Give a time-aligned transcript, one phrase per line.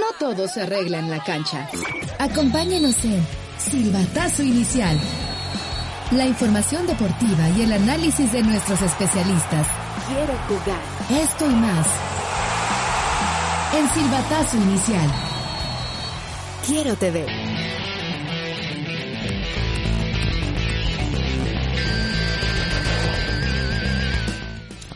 [0.00, 1.68] No todo se arregla en la cancha.
[2.18, 3.26] Acompáñenos en
[3.58, 4.98] Silbatazo Inicial.
[6.10, 9.66] La información deportiva y el análisis de nuestros especialistas.
[10.06, 11.22] Quiero jugar.
[11.22, 11.86] Esto y más.
[13.74, 15.10] En Silbatazo Inicial.
[16.66, 17.65] Quiero TV.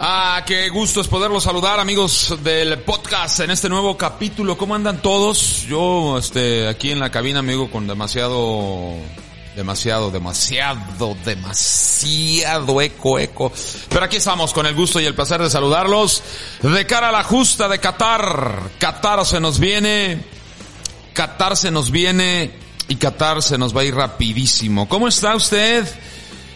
[0.03, 4.57] Ah, qué gusto es poderlos saludar, amigos del podcast en este nuevo capítulo.
[4.57, 5.67] ¿Cómo andan todos?
[5.69, 8.95] Yo, este, aquí en la cabina, amigo, con demasiado,
[9.55, 13.53] demasiado, demasiado, demasiado eco, eco.
[13.91, 16.23] Pero aquí estamos con el gusto y el placer de saludarlos.
[16.63, 18.71] De cara a la justa de Qatar.
[18.79, 20.25] Qatar se nos viene.
[21.13, 22.53] Qatar se nos viene.
[22.89, 24.89] Y Qatar se nos va a ir rapidísimo.
[24.89, 25.87] ¿Cómo está usted?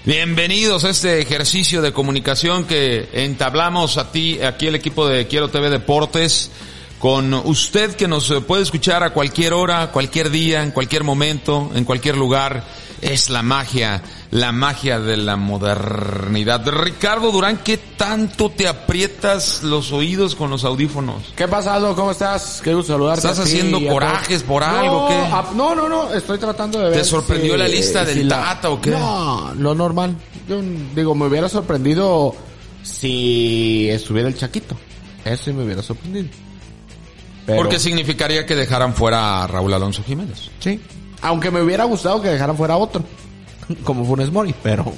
[0.07, 5.49] Bienvenidos a este ejercicio de comunicación que entablamos a ti, aquí el equipo de Quiero
[5.49, 6.51] TV Deportes,
[6.99, 11.87] con usted que nos puede escuchar a cualquier hora, cualquier día, en cualquier momento, en
[11.87, 12.63] cualquier lugar.
[13.03, 16.67] Es la magia, la magia de la modernidad.
[16.67, 21.23] Ricardo Durán, ¿qué tanto te aprietas los oídos con los audífonos?
[21.37, 21.95] ¿Qué pasa, Aldo?
[21.95, 22.61] ¿Cómo estás?
[22.65, 23.27] Qué gusto saludarte.
[23.27, 25.03] ¿Estás haciendo corajes por algo?
[25.03, 25.15] No, ¿qué?
[25.15, 26.99] a- no, no, no, estoy tratando de ver.
[26.99, 28.91] ¿Te sorprendió si- la lista del si la- Tata o qué?
[28.91, 30.17] No, lo normal.
[30.49, 30.61] Yo
[30.95, 32.35] digo, me hubiera sorprendido
[32.83, 34.77] si estuviera el Chaquito.
[35.25, 36.29] Eso sí me hubiera sorprendido.
[37.47, 40.51] Pero- Porque significaría que dejaran fuera a Raúl Alonso Jiménez.
[40.61, 40.81] Sí.
[41.25, 43.03] Aunque me hubiera gustado que dejaran fuera otro.
[43.85, 44.93] Como Funes Mori, pero...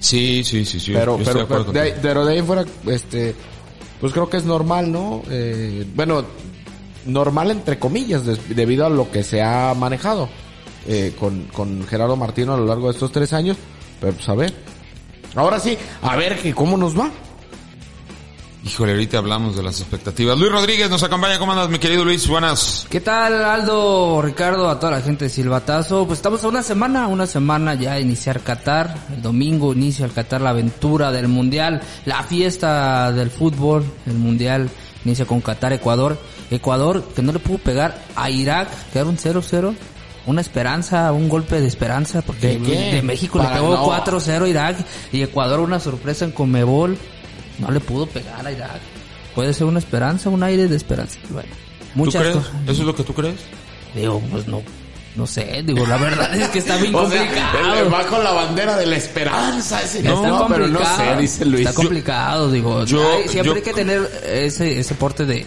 [0.00, 0.92] Sí, sí, sí, sí.
[0.94, 3.34] pero, pero, pero, de, ahí- pero de ahí fuera, este...
[4.00, 5.22] Pues creo que es normal, ¿no?
[5.28, 6.24] Eh, bueno,
[7.04, 10.28] normal entre comillas, debido a lo que se ha manejado
[10.86, 13.56] eh, con, con Gerardo Martino a lo largo de estos tres años.
[14.00, 14.54] Pero pues a ver.
[15.34, 17.10] Ahora sí, a ver que cómo nos va.
[18.64, 20.36] Híjole, ahorita hablamos de las expectativas.
[20.36, 21.38] Luis Rodríguez nos acompaña.
[21.38, 22.26] ¿Cómo andas, mi querido Luis?
[22.26, 22.86] Buenas.
[22.90, 26.06] ¿Qué tal, Aldo, Ricardo, a toda la gente de Silbatazo?
[26.06, 28.94] Pues estamos a una semana, una semana ya a iniciar Qatar.
[29.14, 34.68] El domingo inicia el Qatar la aventura del Mundial, la fiesta del fútbol, el Mundial
[35.04, 36.18] inicia con Qatar, Ecuador.
[36.50, 39.74] Ecuador que no le pudo pegar a Irak, quedaron 0-0.
[40.26, 44.44] Una esperanza, un golpe de esperanza, porque ¿De de México le Para pegó no- 4-0
[44.44, 44.76] a Irak
[45.12, 46.98] y Ecuador una sorpresa en Comebol.
[47.58, 48.80] No le pudo pegar a Irak.
[49.34, 51.18] Puede ser una esperanza, un aire de esperanza.
[51.30, 51.48] Bueno,
[51.92, 52.36] ¿Tú muchas crees?
[52.36, 52.52] cosas.
[52.64, 53.36] ¿Eso es lo que tú crees?
[53.94, 54.62] Digo, pues no,
[55.16, 57.74] no sé, digo, la verdad es que está bien O sea, complicado.
[57.74, 59.82] él va con la bandera de la esperanza.
[59.82, 61.14] Ese está no, pero no complicado.
[61.16, 61.66] sé, dice Luis.
[61.66, 62.84] Está complicado, digo.
[62.84, 65.46] yo- hay- siempre yo- hay que tener ese, ese porte de,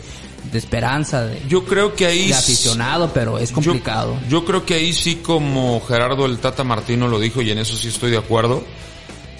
[0.51, 2.28] de esperanza, de, Yo creo que ahí...
[2.29, 4.17] de aficionado, pero es complicado.
[4.23, 7.59] Yo, yo creo que ahí sí, como Gerardo el Tata Martino lo dijo, y en
[7.59, 8.63] eso sí estoy de acuerdo,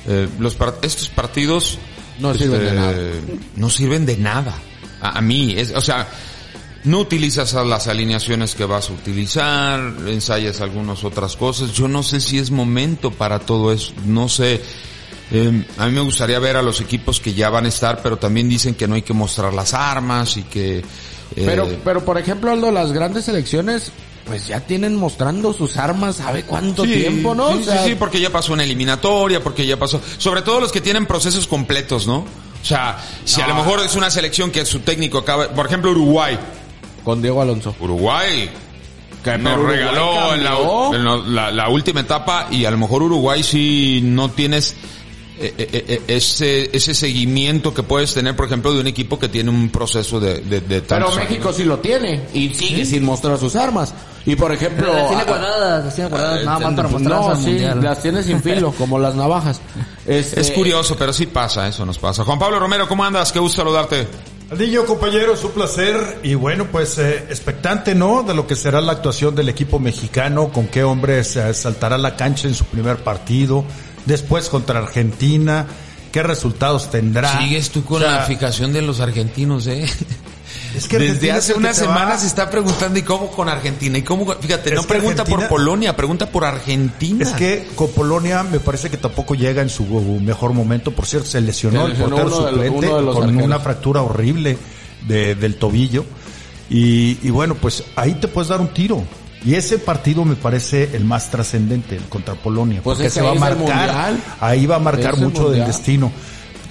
[0.08, 1.78] eh, los estos partidos...
[2.22, 2.94] No sirven de nada.
[3.56, 4.54] No sirven de nada.
[5.02, 6.08] A, a mí, es, o sea...
[6.84, 11.74] No utilizas a las alineaciones que vas a utilizar, ensayas algunas otras cosas.
[11.74, 13.94] Yo no sé si es momento para todo eso.
[14.08, 14.60] No sé.
[15.32, 18.18] Eh, a mí me gustaría ver a los equipos que ya van a estar, pero
[18.18, 20.80] también dicen que no hay que mostrar las armas y que...
[20.80, 20.84] eh,
[21.36, 23.92] Pero, pero por ejemplo, Aldo, las grandes selecciones,
[24.26, 27.52] pues ya tienen mostrando sus armas, ¿sabe cuánto Sí, tiempo, no?
[27.54, 30.00] Sí, O sea, sí, sí, porque ya pasó una eliminatoria, porque ya pasó.
[30.18, 32.18] Sobre todo los que tienen procesos completos, ¿no?
[32.20, 35.92] O sea, si a lo mejor es una selección que su técnico acaba, por ejemplo
[35.92, 36.38] Uruguay,
[37.04, 37.76] Con Diego Alonso.
[37.80, 38.50] Uruguay
[39.24, 40.96] Que nos Uruguay regaló en la, cambió.
[40.96, 44.76] en lo- la- la última etapa y a lo mejor Uruguay si no tienes
[45.40, 49.28] eh, eh, eh, ese ese seguimiento que puedes tener, por ejemplo, de un equipo que
[49.28, 53.40] tiene un proceso de de, de Pero México sí lo tiene y sigue sin mostrar
[53.40, 53.96] sus armas.
[54.26, 54.88] Y por ejemplo...
[54.92, 57.84] Pero las tiene guardadas, las tiene guardadas nada más para no, mostrarse al sí, mundial.
[57.84, 59.62] las tiene sin filo, como las navajas.
[60.06, 62.24] Este, Es curioso, pero sí pasa, eso nos pasa.
[62.24, 63.32] Juan Pablo Romero, ¿cómo andas?
[63.32, 64.08] Qué gusto saludarte.
[64.52, 68.22] Aldillo, compañeros, un placer y bueno, pues eh, expectante, ¿no?
[68.24, 72.18] De lo que será la actuación del equipo mexicano, con qué hombres eh, saltará la
[72.18, 73.64] cancha en su primer partido,
[74.06, 75.68] después contra Argentina,
[76.12, 77.40] qué resultados tendrá.
[77.40, 79.86] Sigues tú con O sea, la fijación de los argentinos, ¿eh?
[80.76, 81.94] Es que Desde hace el que una se va.
[81.94, 85.48] semana se está preguntando y cómo con Argentina y cómo, fíjate, Es no pregunta por
[85.48, 87.24] Polonia, pregunta por Argentina.
[87.26, 89.84] Es que con Polonia me parece que tampoco llega en su
[90.22, 90.92] mejor momento.
[90.92, 93.44] Por cierto, se lesionó Se el portero suplente con arqueros.
[93.44, 94.58] una fractura horrible
[95.08, 96.06] de- del tobillo.
[96.70, 99.04] Y, y bueno, pues ahí te puedes dar un tiro.
[99.44, 102.80] Y ese partido me parece el más trascendente, el contra Polonia.
[102.84, 106.12] Pues porque se va a marcar, ahí va a marcar mucho del destino.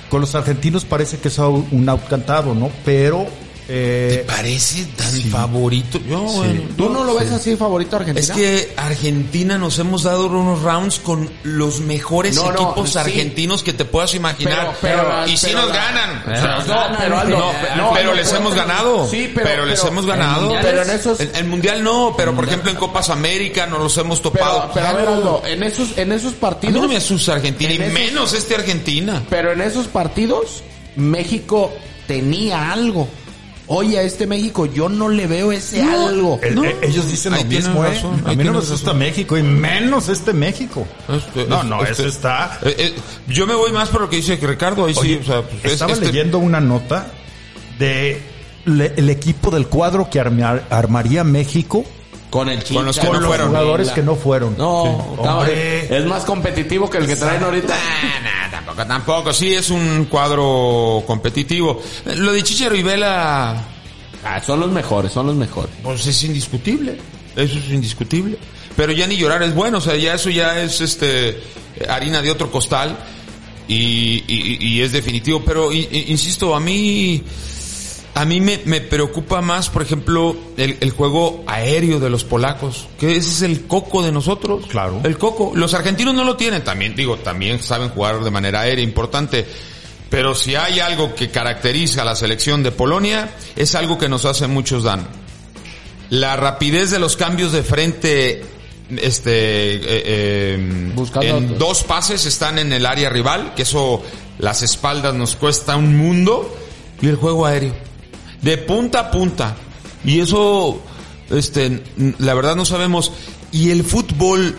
[0.08, 2.70] Con los argentinos parece que es un out cantado, ¿no?
[2.84, 3.26] Pero
[3.72, 6.00] Eh, ¿Te parece tan favorito?
[6.08, 8.20] Yo, bueno, ¿Tú no lo ves así favorito a Argentina?
[8.26, 12.98] Es que Argentina nos hemos dado unos rounds con los mejores No, no, equipos sí.
[12.98, 14.74] argentinos que te puedas imaginar.
[14.80, 16.22] Pero- pero- y sí pero nos la- ganan.
[16.26, 17.24] pero- No, no,
[17.76, 19.06] no, no, les hemos ganado.
[19.08, 20.52] Sí, pero- les hemos ganado.
[20.60, 21.20] Pero en esos...
[21.20, 24.68] El, el mundial no, pero por ejemplo en Copas América nos los hemos topado.
[24.74, 26.82] pero a ver, Aldo, en esos, en esos A mí partidos...
[26.82, 29.22] no me asusta Argentina, y esos- menos este Argentina.
[29.30, 30.64] Pero en esos partidos,
[30.96, 31.72] México
[32.08, 33.06] tenía algo.
[33.72, 36.40] Oye, a este México yo no le veo ese algo.
[36.42, 36.64] el- No.
[36.64, 37.88] eh, ellos dicen Ahí lo mismo, ¿eh?
[37.94, 38.92] razón, A mí no me asusta.
[38.92, 40.84] México y menos este México.
[41.08, 42.58] Este- No, no, este- eso está...
[42.62, 42.94] Eh, eh,
[43.28, 44.86] yo me voy más por lo que dice Ricardo.
[44.86, 47.12] Ahí Oye, sí, o sea, pues, es- estaba este- leyendo una nota
[47.78, 48.20] de
[48.64, 51.84] le- el equipo del cuadro que armar- armaría México
[52.30, 53.48] Con el Con los que con no los fueron.
[53.48, 54.56] jugadores que no fueron.
[54.56, 55.14] No, Sí.
[55.18, 55.98] está- Hombre.
[55.98, 57.74] es más competitivo que el que traen ahorita.
[57.74, 59.32] Nah, nah, tampoco, tampoco.
[59.32, 61.82] Sí, es un cuadro competitivo.
[62.16, 63.64] Lo de Chicharo y Vela,
[64.24, 65.70] Ah, son los mejores, son los mejores.
[65.82, 66.98] pues es indiscutible.
[67.34, 68.38] Eso es indiscutible.
[68.76, 69.78] Pero ya ni llorar es bueno.
[69.78, 71.40] O sea, ya eso ya es este
[71.88, 72.96] harina de otro costal.
[73.66, 75.42] Y, y- y es definitivo.
[75.44, 77.22] Pero i- i- insisto, a mí,
[78.20, 82.86] a mí me, me preocupa más, por ejemplo, el, el juego aéreo de los polacos.
[82.98, 84.66] Que ese es el coco de nosotros.
[84.66, 85.00] Claro.
[85.04, 85.52] El coco.
[85.54, 86.62] Los argentinos no lo tienen.
[86.62, 89.46] También, digo, también saben jugar de manera aérea, importante.
[90.10, 94.26] Pero si hay algo que caracteriza a la selección de Polonia, es algo que nos
[94.26, 95.06] hace muchos daño.
[96.10, 98.42] La rapidez de los cambios de frente,
[98.98, 101.58] este, eh, eh, Buscando en otros.
[101.58, 104.02] dos pases están en el área rival, que eso
[104.38, 106.54] las espaldas nos cuesta un mundo,
[107.00, 107.72] y el juego aéreo,
[108.42, 109.56] de punta a punta.
[110.04, 110.80] Y eso,
[111.30, 111.82] este,
[112.18, 113.12] la verdad no sabemos.
[113.52, 114.56] Y el fútbol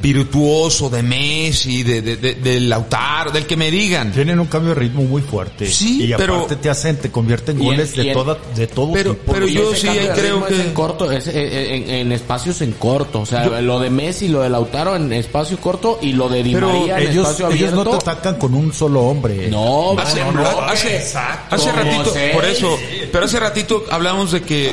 [0.00, 4.12] virtuoso de Messi, de, de, de, de Lautaro, del que me digan.
[4.12, 5.66] Tienen un cambio de ritmo muy fuerte.
[5.66, 8.92] Sí, y pero- aparte te hacen, te convierten en- goles de en- toda, de todo
[8.92, 9.32] Pero- tipo.
[9.32, 13.20] pero yo sí creo que- en corto, es, eh, en, en espacios en corto.
[13.22, 16.52] O sea, lo de Messi, lo de Lautaro en espacio corto y lo de Di
[16.54, 17.98] Pero María en ellos, espacio ellos no abierto.
[18.04, 19.48] te atacan con un solo hombre.
[19.48, 21.54] No, Hace, no, no, hace, exacto.
[21.54, 22.78] hace ratito, por eso,
[23.12, 24.72] pero hace ratito hablamos de que,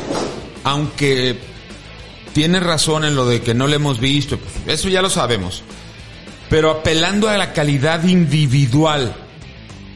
[0.64, 1.55] aunque
[2.36, 5.64] tiene razón en lo de que no le hemos visto, pues, eso ya lo sabemos,
[6.50, 9.16] pero apelando a la calidad individual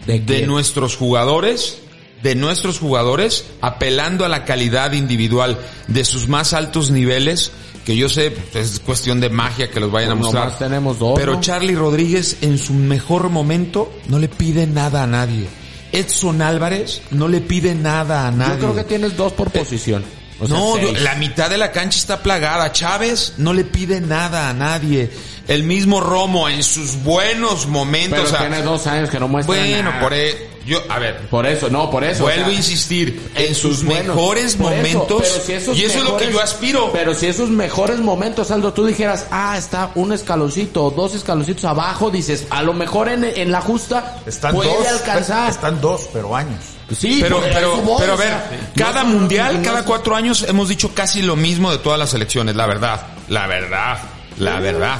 [0.05, 1.79] ¿De nuestros jugadores,
[2.23, 7.51] de nuestros jugadores, apelando a la calidad individual de sus más altos niveles,
[7.85, 10.45] que yo sé, pues, es cuestión de magia que los vayan a Pues mostrar.
[10.45, 11.41] nomás tenemos dos, Pero ¿no?
[11.41, 15.47] Charlie Rodríguez en su mejor momento no le pide nada a nadie.
[15.91, 18.53] Edson Álvarez no le pide nada a nadie.
[18.53, 20.03] Yo creo que tienes dos por posición.
[20.39, 21.01] O sea, no, seis.
[21.01, 22.71] la mitad de la cancha está plagada.
[22.71, 25.09] Chávez no le pide nada a nadie.
[25.49, 28.19] El mismo Romo en sus buenos momentos.
[28.19, 29.99] Pero o sea, tiene dos años que no muestra bueno, nada.
[30.01, 32.21] por e- yo, a ver, Por eso, no, por eso.
[32.21, 35.85] vuelvo o sea, a insistir, en sus buenos- mejores eso, momentos, pero si esos y
[35.85, 36.91] eso es lo que yo aspiro.
[36.93, 41.65] Pero si esos mejores momentos, Aldo, tú dijeras, ah, está un escaloncito o dos escaloncitos
[41.65, 45.49] abajo, dices, a lo mejor en, en la justa Están puede dos, alcanzar.
[45.49, 46.59] están dos, pero años.
[46.95, 49.63] Sí, pero, a pero, eso voy, pero a o ver, sea, cada no mundial, no
[49.63, 53.47] cada cuatro años hemos dicho casi lo mismo de todas las selecciones, la verdad, la
[53.47, 53.97] verdad,
[54.37, 54.99] la verdad.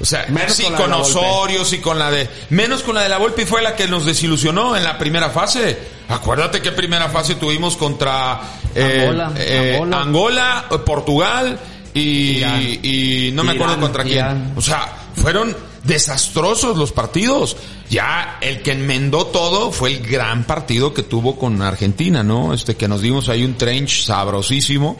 [0.00, 0.92] O sea, Menos sí con.
[0.92, 2.28] Osorio, sí con la de...
[2.50, 5.30] Menos con la de la Volpe y fue la que nos desilusionó en la primera
[5.30, 5.76] fase.
[6.08, 8.40] Acuérdate que primera fase tuvimos contra
[8.74, 10.02] eh, Angola, eh, Angola.
[10.02, 11.58] Angola, Portugal
[11.94, 12.62] y, Irán.
[12.82, 14.16] y no me acuerdo Irán, contra quién.
[14.16, 14.52] Irán.
[14.56, 17.56] O sea, fueron desastrosos los partidos.
[17.90, 22.54] Ya el que enmendó todo fue el gran partido que tuvo con Argentina, ¿no?
[22.54, 24.96] Este que nos dimos ahí un trench sabrosísimo,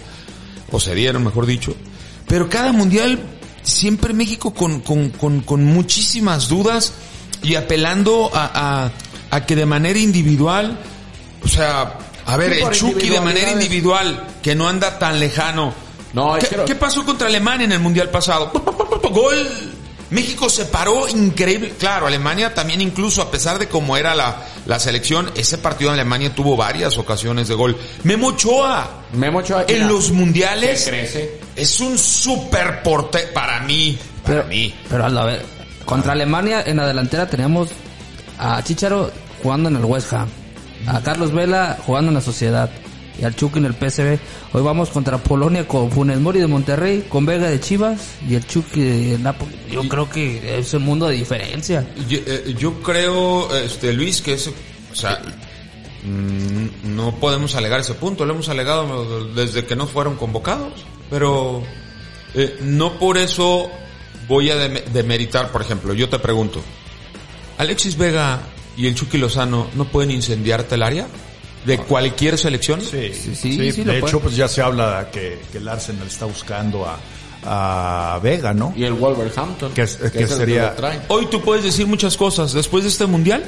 [0.73, 1.75] o se dieron, mejor dicho.
[2.27, 3.19] Pero cada mundial,
[3.63, 6.93] siempre México con, con, con, con muchísimas dudas
[7.43, 8.51] y apelando a,
[8.85, 10.79] a, a que de manera individual,
[11.45, 15.73] o sea, a ver, el Chucky de manera individual, que no anda tan lejano.
[16.13, 18.51] No, es ¿Qué, que- qué pasó contra Alemania en el mundial pasado?
[19.11, 19.75] Gol.
[20.11, 21.75] México se paró increíble.
[21.79, 25.95] Claro, Alemania también incluso a pesar de cómo era la, la selección, ese partido en
[25.95, 27.77] Alemania tuvo varias ocasiones de gol.
[28.05, 31.41] Memo Ochoa Memo Ochoa, en mira, los mundiales crece.
[31.57, 34.75] es un super porte para mí, para Pero, mí.
[34.89, 35.45] pero a ver,
[35.85, 37.69] contra Alemania en la delantera teníamos
[38.39, 39.11] a Chicharo
[39.43, 40.29] jugando en el West Ham,
[40.87, 42.71] a Carlos Vela jugando en la Sociedad
[43.19, 44.19] y al Chucky en el PSV.
[44.53, 48.47] Hoy vamos contra Polonia con Funes Mori de Monterrey, con Vega de Chivas y el
[48.47, 49.55] Chucky de Napoli.
[49.71, 51.87] Yo creo que es un mundo de diferencia.
[52.09, 54.53] Yo, eh, creo, este, Luis, que eso,
[54.93, 55.21] o sea,
[56.05, 60.73] mm, no podemos alegar ese punto, lo hemos alegado desde que no fueron convocados,
[61.11, 61.63] pero
[62.35, 63.71] eh, no por eso
[64.29, 66.61] voy a dem- demeritar, por ejemplo, yo te pregunto,
[67.59, 68.41] ¿Alexis Vega
[68.77, 71.09] y el Chucky Lozano no pueden incendiarte el área?
[71.65, 72.81] De cualquier selección.
[72.81, 76.07] Sí, Sí, sí, sí, sí, de hecho, pues ya se habla que, que el Arsenal
[76.07, 76.99] está buscando a,
[77.45, 78.73] a Vega, ¿no?
[78.77, 79.71] Y el Wolverhampton.
[79.73, 81.01] Que que es el sería- lo trae.
[81.09, 82.53] Hoy tú puedes decir muchas cosas.
[82.53, 83.45] Después de este mundial,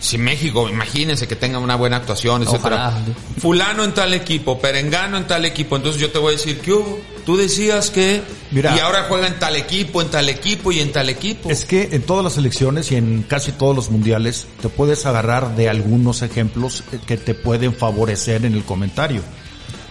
[0.00, 3.04] si México, imagínense que tenga una buena actuación, etcétera.
[3.38, 5.76] Fulano en tal equipo, Perengano en tal equipo.
[5.76, 6.98] Entonces yo te voy a decir, ¿qué hubo?
[7.26, 8.22] Tú decías que...
[8.50, 8.74] Mira.
[8.74, 11.50] y ahora juega en tal equipo, en tal equipo y en tal equipo.
[11.50, 15.54] Es que en todas las elecciones y en casi todos los mundiales te puedes agarrar
[15.54, 19.22] de algunos ejemplos que te pueden favorecer en el comentario.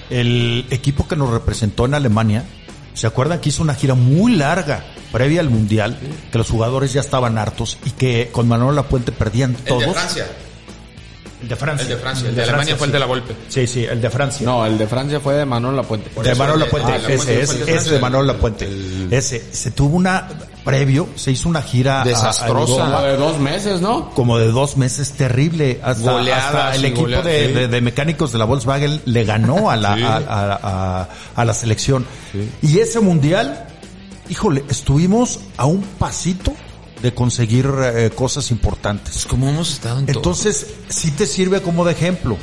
[0.10, 2.46] El equipo que nos representó en Alemania,
[2.94, 5.98] ¿se acuerdan que hizo una gira muy larga previa al mundial?
[6.32, 9.86] Que los jugadores ya estaban hartos y que con Manuel Lapuente perdían el todos.
[9.86, 10.28] de Francia.
[11.42, 11.84] El de Francia.
[11.84, 12.30] El de Francia.
[12.30, 12.94] El de Alemania fue el sí.
[12.94, 13.36] de la Volpe.
[13.48, 14.46] Sí, sí, el de Francia.
[14.46, 16.10] No, el de Francia fue de Manuel Lapuente.
[16.22, 18.66] de Manuel el Lapuente, ah, ese, el ese, de ese de Manuel el- Lapuente.
[18.66, 20.28] el- Ese, se tuvo una,
[20.64, 22.48] previo, se hizo una gira a- a Desastrosa.
[22.74, 22.92] Europa.
[22.96, 24.10] Como de dos meses, ¿no?
[24.12, 25.80] como de dos meses terrible.
[25.84, 27.54] Hasta, Goleadas hasta el equipo goleadas, de, sí.
[27.54, 30.04] de- de mecánicos de la Volkswagen le ganó a la, Sí.
[30.04, 30.60] a, a-
[31.02, 32.06] a- a la selección.
[32.62, 33.68] Y ese mundial,
[34.30, 36.54] híjole, estuvimos a un pasito
[37.02, 39.14] de conseguir eh, cosas importantes.
[39.14, 40.18] Pues como hemos estado en todo.
[40.18, 42.38] Entonces, sí te sirve como de ejemplo.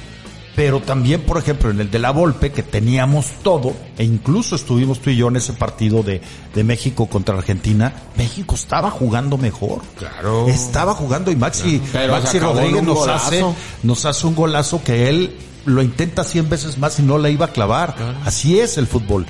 [0.56, 5.00] Pero también, por ejemplo, en el de la Volpe, que teníamos todo, e incluso estuvimos
[5.00, 6.22] tú y yo en ese partido de,
[6.54, 9.82] de México contra Argentina, México estaba jugando mejor.
[9.98, 10.48] Claro.
[10.48, 13.26] Estaba jugando y Maxi, Maxi Rodríguez nos golazo.
[13.26, 13.44] hace,
[13.82, 15.36] nos hace un golazo que él
[15.66, 17.94] lo intenta 100 veces más y no le iba a clavar.
[18.24, 19.26] Así es el fútbol.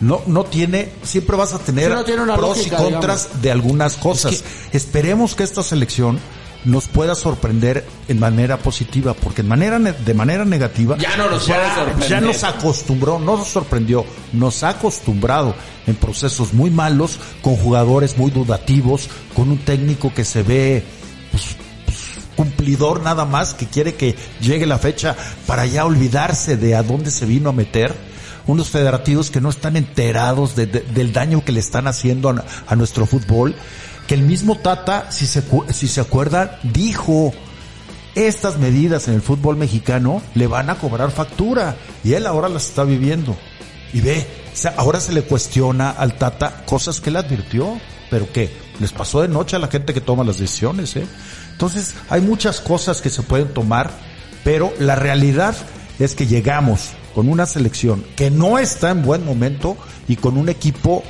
[0.00, 3.40] No, no tiene, siempre vas a tener Sí, no tiene una pros lógica, y contras
[3.40, 4.44] de algunas cosas.
[4.72, 6.18] Esperemos que esta selección
[6.66, 11.30] nos pueda sorprender en manera positiva, porque en manera ne- de manera negativa Ya no
[11.30, 12.08] nos sorprender.
[12.08, 14.04] ya nos acostumbró, no nos sorprendió,
[14.34, 15.54] nos ha acostumbrado
[15.86, 20.84] en procesos muy malos, con jugadores muy dudativos, con un técnico que se ve
[21.30, 21.56] pues,
[21.86, 21.98] pues,
[22.36, 27.10] cumplidor nada más, que quiere que llegue la fecha para ya olvidarse de a dónde
[27.10, 27.94] se vino a meter.
[28.48, 32.44] Unos federativos que no están enterados de- de- del daño que le están haciendo a,
[32.68, 33.56] a nuestro fútbol.
[34.06, 37.32] Que el mismo Tata, si se, si se acuerdan, dijo,
[38.14, 42.68] estas medidas en el fútbol mexicano le van a cobrar factura y él ahora las
[42.68, 43.36] está viviendo.
[43.92, 44.26] Y ve,
[44.76, 47.78] ahora se le cuestiona al Tata cosas que él advirtió,
[48.10, 51.06] pero que les pasó de noche a la gente que toma las decisiones, ¿eh?
[51.52, 53.90] Entonces, hay muchas cosas que se pueden tomar,
[54.44, 55.56] pero la realidad
[55.98, 60.50] es que llegamos con una selección que no está en buen momento y con un
[60.50, 61.02] equipo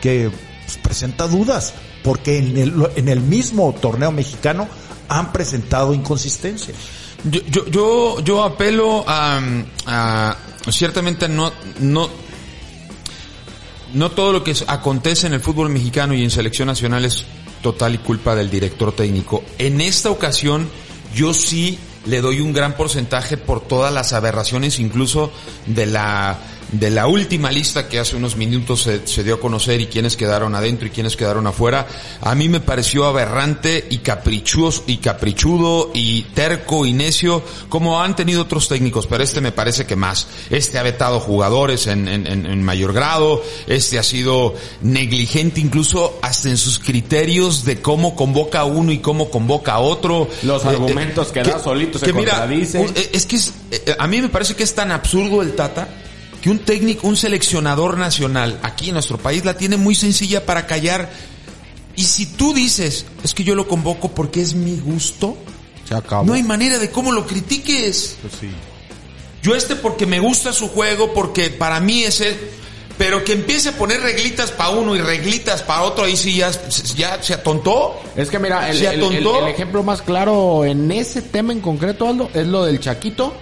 [0.00, 0.30] que
[0.78, 4.68] presenta dudas, porque en el, en el mismo torneo mexicano
[5.08, 6.76] han presentado inconsistencias.
[7.24, 9.40] Yo, yo, yo, yo apelo a,
[9.86, 10.36] a-
[10.70, 12.08] ciertamente no, no,
[13.92, 17.24] no todo lo que acontece en el fútbol mexicano y en selección nacional es
[17.62, 19.42] total y culpa del director técnico.
[19.58, 20.68] En esta ocasión,
[21.14, 25.30] yo sí le doy un gran porcentaje por todas las aberraciones, incluso
[25.66, 26.38] de la
[26.72, 30.16] de la última lista que hace unos minutos se, se dio a conocer y quienes
[30.16, 31.86] quedaron adentro y quienes quedaron afuera,
[32.20, 38.14] a mí me pareció aberrante y caprichoso y caprichudo y terco y necio como han
[38.16, 40.26] tenido otros técnicos, pero este me parece que más.
[40.50, 46.48] Este ha vetado jugadores en, en, en- mayor grado, este ha sido negligente incluso hasta
[46.50, 50.28] en sus criterios de cómo convoca a uno y cómo convoca a otro.
[50.42, 52.78] Los Eh, eh, argumentos que da solito se contradice.
[52.78, 55.54] un- eh, es que es, eh, a mí me parece que es tan absurdo el
[55.54, 55.88] Tata
[56.42, 60.66] que un técnico, un seleccionador nacional aquí en nuestro país la tiene muy sencilla para
[60.66, 61.10] callar.
[61.96, 65.36] Y si tú dices, es que yo lo convoco porque es mi gusto,
[65.88, 66.24] Se acabó.
[66.24, 68.16] no hay manera de cómo lo critiques.
[69.42, 72.36] Yo este porque me gusta su juego, porque para mí es el...
[72.98, 76.50] Pero que empiece a poner reglitas para uno y reglitas para otro, ahí sí ya,
[76.96, 77.98] ya se atontó.
[78.14, 79.46] Es que mira, el, ¿Se el- el- atontó?
[79.46, 83.32] el ejemplo más claro en ese tema en concreto, Aldo, es lo del Chaquito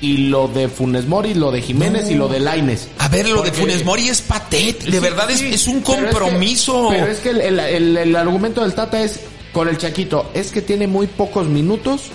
[0.00, 2.88] y lo de Funes Mori, lo de Jiménez y lo de Laines.
[2.98, 5.82] A ver, lo de Funes Mori es patético, de Sí, verdad es, sí, es un
[5.82, 6.86] pero es que- compromiso.
[6.90, 9.20] Pero es que, el, el- el- el argumento del Tata es
[9.52, 12.10] con el Chaquito, es que tiene muy pocos minutos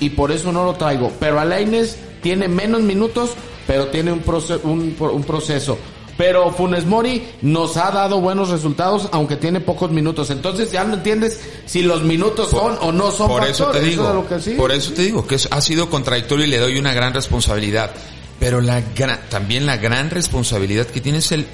[0.00, 1.12] y por eso no lo traigo.
[1.18, 3.30] Pero a Laines tiene menos minutos,
[3.66, 5.78] pero tiene un, proce- un, un proceso.
[6.16, 10.30] Pero Funes Mori nos ha dado buenos resultados, aunque tiene pocos minutos.
[10.30, 14.08] Entonces ya no entiendes si los minutos son o no son por eso te digo,
[14.08, 14.50] es lo que sí.
[14.52, 17.90] por eso te digo que ha sido contradictorio y le doy una gran responsabilidad.
[18.38, 21.46] Pero la gran- también la gran responsabilidad que tiene es el,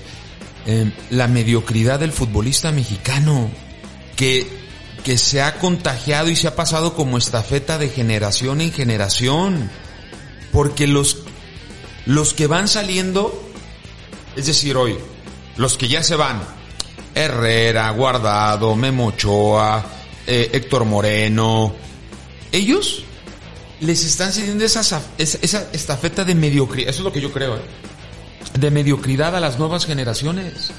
[0.67, 3.51] eh, la mediocridad del futbolista mexicano,
[4.17, 4.47] que,
[5.05, 9.71] que se ha contagiado y se ha pasado como estafeta de generación en generación.
[10.53, 11.19] Porque los,
[12.07, 13.50] los que van saliendo,
[14.37, 14.97] es decir, hoy,
[15.57, 16.41] los que ya se van,
[17.15, 19.85] Herrera, Guardado, Memo Ochoa,
[20.27, 21.75] eh, Héctor Moreno,
[22.53, 23.05] ellos
[23.81, 26.91] les están cediendo esa, esa, estafeta de mediocridad.
[26.91, 27.61] Eso es lo que yo creo, ¿eh?
[28.59, 30.71] De mediocridad a las nuevas generaciones.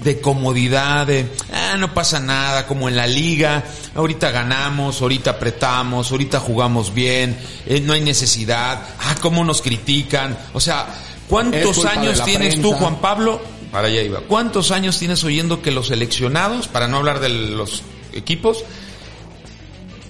[0.00, 3.64] De comodidad, de, ah, no pasa nada, como en la liga,
[3.96, 7.36] ahorita ganamos, ahorita apretamos, ahorita jugamos bien,
[7.66, 10.38] eh, no hay necesidad, ah, cómo nos critican.
[10.52, 10.86] O sea,
[11.28, 12.78] ¿cuántos años tienes tú, prensa.
[12.78, 13.40] Juan Pablo?
[13.70, 14.20] Para allá iba.
[14.20, 17.82] ¿Cuántos años tienes oyendo que los seleccionados, para no hablar de los
[18.12, 18.64] equipos,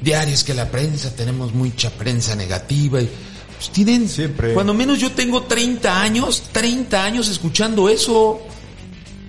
[0.01, 3.09] diarios que la prensa, tenemos mucha prensa negativa y
[3.57, 4.55] pues tienen Siempre.
[4.55, 8.41] cuando menos yo tengo 30 años, 30 años escuchando eso.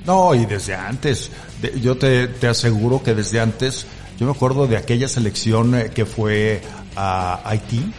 [0.05, 1.31] No, y desde antes,
[1.61, 3.87] de- yo te, te aseguro que desde antes,
[4.19, 6.61] yo me acuerdo de aquella selección eh, que fue
[6.95, 7.91] a Haití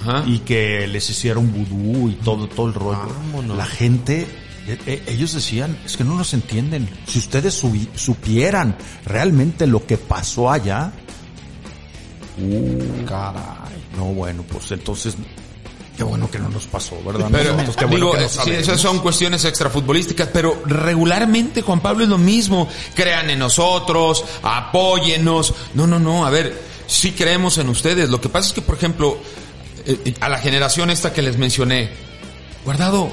[0.00, 0.24] Ajá.
[0.26, 3.06] y que les hicieron vudú y todo, todo el rollo.
[3.06, 3.56] Vámonos.
[3.56, 4.26] La gente,
[4.66, 6.88] eh, eh, ellos decían, es que no nos entienden.
[7.06, 7.54] Si ustedes
[7.94, 10.92] supieran realmente lo que pasó allá,
[13.06, 13.84] Caray.
[13.96, 15.14] no, bueno, pues entonces,
[15.96, 17.28] qué bueno que no nos pasó, ¿verdad?
[17.30, 21.62] Pero Nosotros, qué bueno digo, que no eh, sí, esas son cuestiones extrafutbolísticas, pero regularmente
[21.62, 22.68] Juan Pablo es lo mismo.
[22.94, 25.54] Crean en nosotros, apóyennos.
[25.74, 28.08] No, no, no, a ver, sí creemos en ustedes.
[28.08, 29.18] Lo que pasa es que, por ejemplo,
[29.90, 31.90] eh, eh, a la generación esta que les mencioné,
[32.64, 33.10] guardado,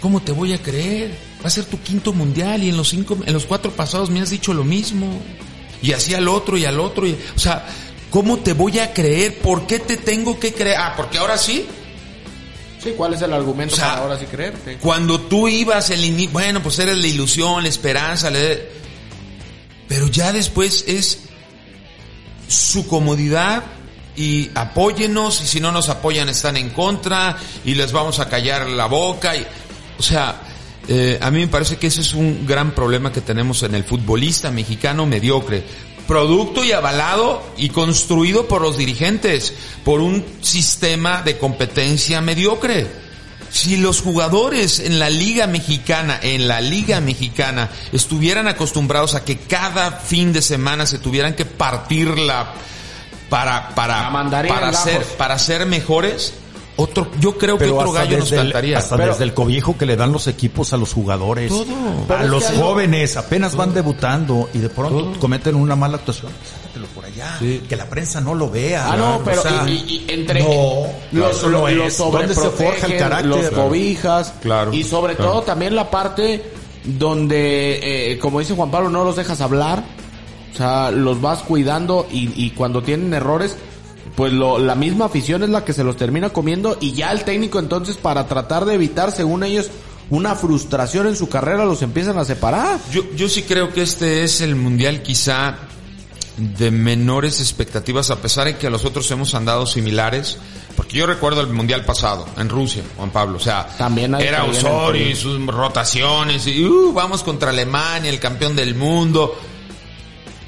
[0.00, 1.16] ¿cómo te voy a creer?
[1.42, 4.20] Va a ser tu quinto mundial y en los cinco, en los cuatro pasados me
[4.20, 5.20] has dicho lo mismo.
[5.82, 7.06] Y así al otro y al otro.
[7.06, 7.66] y- o sea,
[8.10, 9.38] ¿cómo te voy a creer?
[9.38, 10.76] ¿Por qué te tengo que creer?
[10.78, 11.66] Ah, porque ahora sí.
[12.82, 14.76] Sí, ¿cuál es el argumento O sea, para ahora sí creerte?
[14.78, 18.56] Cuando tú ibas el ini- bueno, pues eres la ilusión, la esperanza, la-
[19.88, 21.20] pero ya después es
[22.48, 23.62] su comodidad
[24.16, 28.68] y apóyenos y si no nos apoyan están en contra y les vamos a callar
[28.68, 29.46] la boca y,
[29.98, 30.40] o sea,
[30.88, 33.84] eh, a mí me parece que ese es un gran problema que tenemos en el
[33.84, 35.64] futbolista mexicano mediocre.
[36.06, 39.54] Producto y avalado y construido por los dirigentes,
[39.84, 42.86] por un sistema de competencia mediocre.
[43.50, 49.38] Si los jugadores en la liga mexicana, en la liga mexicana, estuvieran acostumbrados a que
[49.38, 52.54] cada fin de semana se tuvieran que partir la
[53.32, 54.12] para para
[54.48, 56.34] para ser para ser mejores,
[56.76, 58.76] otro yo creo que otro gallo nos el- cantaría.
[58.78, 61.48] hasta Pero- desde el cobijo que le dan los equipos a los jugadores.
[61.50, 61.64] Todo.
[62.14, 66.30] A los jóvenes apenas van debutando y de pronto cometen una mala actuación.
[66.62, 67.38] Sácatelo por allá.
[67.40, 68.92] Que la prensa no lo vea.
[68.92, 71.96] Ah, no, O pero sea, y, y- y entre no, los, no los.
[71.98, 73.26] ¿Dónde se forja el carácter?
[73.26, 73.56] los Claro.
[73.64, 75.30] cobijas, Claro, y sobre claro.
[75.32, 76.52] todo también la parte
[76.84, 79.82] donde, eh, como dice Juan Pablo, no los dejas hablar,
[80.52, 83.56] o sea, los vas cuidando y, y cuando tienen errores,
[84.16, 87.24] pues lo, la misma afición es la que se los termina comiendo y ya el
[87.24, 89.70] técnico entonces para tratar de evitar, según ellos,
[90.10, 92.78] una frustración en su carrera, los empiezan a separar.
[92.90, 95.56] Yo, yo sí creo que este es el mundial quizá
[96.36, 100.38] de menores expectativas, a pesar de que los otros hemos andado similares.
[100.76, 103.36] Porque yo recuerdo el mundial pasado, en Rusia, Juan Pablo.
[103.36, 108.18] O sea, También hay era Osorio y sus rotaciones, y uh, vamos contra Alemania, el
[108.18, 109.34] campeón del mundo.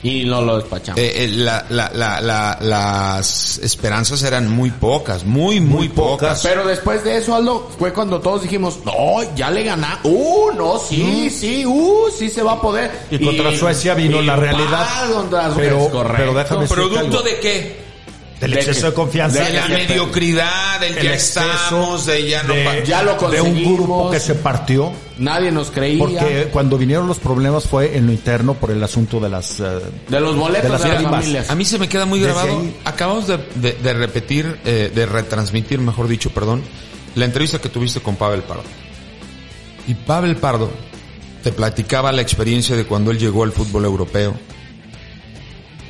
[0.04, 1.00] Y no lo despachamos.
[1.00, 6.42] Eh, eh, la- la- la- la- las esperanzas eran muy pocas, muy, muy, pocas.
[6.42, 8.92] Pero después de eso, Aldo, fue cuando todos dijimos, no,
[9.34, 9.98] ya le ganá.
[10.04, 12.90] Uh, no, sí, sí, uh, sí se va a poder.
[13.10, 15.10] Y contra Suecia vino la realidad.
[15.12, 16.16] contra Suecia, Pero- correcto.
[16.18, 17.22] pero déjame ¿Producto algo.
[17.22, 17.83] de qué?
[18.44, 19.42] Del de exceso que- de confianza.
[19.44, 23.40] De la que- mediocridad, del el ya estamos, de ya no de, Ya lo de
[23.40, 24.92] un grupo que se partió.
[25.18, 25.98] Nadie nos creía.
[25.98, 29.60] Porque cuando vinieron los problemas fue en lo interno por el asunto de las...
[29.60, 29.64] eh,
[30.08, 31.50] de los boletos de de, las familias.
[31.50, 32.58] A mí se me queda muy grabado.
[32.60, 36.62] ahí- Acabamos de, de- de repetir, eh, de retransmitir, mejor dicho, perdón,
[37.14, 38.64] la entrevista que tuviste con Pavel Pardo.
[39.86, 40.70] Y Pavel Pardo
[41.42, 44.34] te platicaba la experiencia de cuando él llegó al fútbol europeo.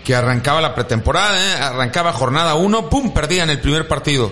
[0.04, 1.54] Que arrancaba la pretemporada, ¿eh?
[1.62, 3.12] arrancaba jornada uno, ¡pum!
[3.12, 4.30] Perdían el primer partido.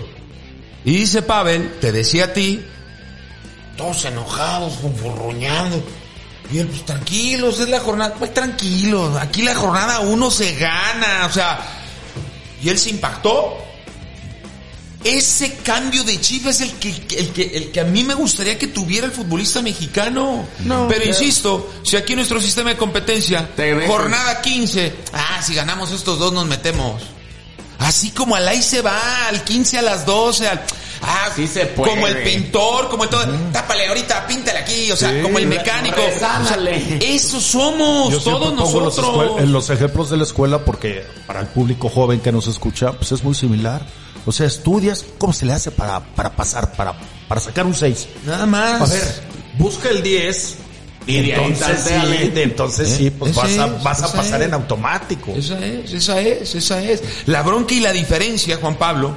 [0.85, 2.63] Y dice Pavel, te decía a ti,
[3.77, 5.83] todos enojados, furruñando.
[6.51, 11.25] Y él, pues tranquilos, es la jornada, pues tranquilos, aquí la jornada uno se gana,
[11.25, 11.59] o sea,
[12.61, 13.57] y él se impactó.
[15.03, 18.57] Ese cambio de chip es el que, el que, el que a mí me gustaría
[18.57, 20.47] que tuviera el futbolista mexicano.
[20.59, 23.49] No, Pero pero- insisto, si aquí nuestro sistema de competencia,
[23.87, 27.01] jornada 15, ah, si ganamos estos dos nos metemos.
[27.79, 30.61] Así como al ahí se va, al 15 a las 12, al,
[31.03, 31.91] ah, Sí se puede.
[31.91, 35.21] como el pintor, como el todo, tápale ahorita, píntale aquí, o sea, Sí.
[35.21, 35.97] como el mecánico.
[36.01, 36.41] O sea,
[37.01, 39.15] eso somos, Yo todos pongo los, nosotros.
[39.31, 42.91] escue- en los ejemplos de la escuela porque para el público joven que nos escucha,
[42.93, 43.85] pues es muy similar.
[44.25, 46.93] O sea, estudias cómo se le hace para, para pasar, para,
[47.27, 48.07] para sacar un 6.
[48.25, 48.81] Nada más.
[48.81, 49.23] A ver,
[49.57, 50.55] busca el 10
[51.05, 52.95] y, Y de ahí entonces sí, entonces ¿Eh?
[52.97, 54.47] sí, pues Esa vas a, vas a pasar es.
[54.47, 55.33] en automático.
[55.35, 57.03] Esa es, esa es, esa es.
[57.25, 59.13] La bronca y la diferencia, Juan Pablo,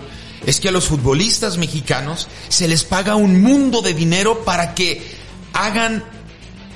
[0.46, 5.02] es que a los futbolistas mexicanos se les paga un mundo de dinero para que
[5.52, 6.02] hagan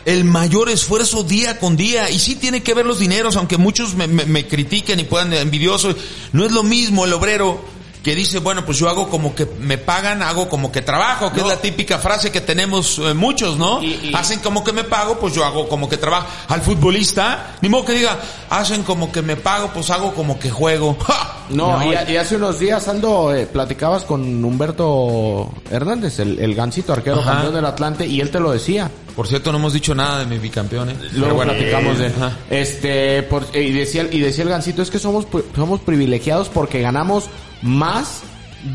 [0.07, 2.11] el mayor esfuerzo día con día.
[2.11, 5.33] Y sí tiene que ver los dineros, aunque muchos me, me- me critiquen y puedan
[5.33, 5.97] envidiosos.
[6.33, 7.65] No es lo mismo el obrero
[8.03, 11.41] que dice, bueno, pues yo hago como que me pagan, hago como que trabajo, que
[11.41, 13.83] es la típica frase que tenemos eh, muchos, ¿no?
[13.83, 16.27] Y- y- Hacen como que me pago, pues yo hago como que trabajo.
[16.49, 20.49] Al futbolista, ni modo que diga, hacen como que me pago, pues hago como que
[20.51, 20.97] juego.
[21.07, 21.37] ¡Ja!
[21.51, 26.93] No, y, y hace unos días, Aldo, eh, platicabas con Humberto Hernández, el, el gancito
[26.93, 27.33] arquero Ajá.
[27.33, 28.91] campeón del Atlante, y él te lo decía.
[29.17, 30.97] Por cierto, no hemos dicho nada de mi bicampeón, ¿eh?
[30.99, 31.53] Pero Luego bueno.
[31.53, 32.37] platicamos de Ajá.
[32.49, 37.25] este por- y decía y decía el gancito es que somos somos privilegiados porque ganamos
[37.63, 38.21] más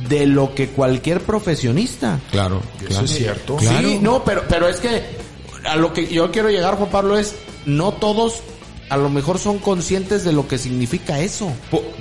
[0.09, 2.19] de lo que cualquier profesionista.
[2.31, 3.05] Claro, claro.
[3.05, 3.57] es cierto.
[3.59, 5.01] Sí, no, pero pero es que
[5.67, 7.35] a lo que yo quiero llegar Juan Pablo es
[7.65, 8.41] no todos
[8.89, 11.51] a lo mejor son conscientes de lo que significa eso.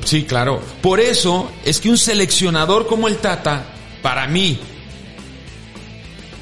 [0.04, 0.60] Sí, claro.
[0.82, 3.64] Por eso es que un seleccionador como el Tata,
[4.02, 4.58] para mí,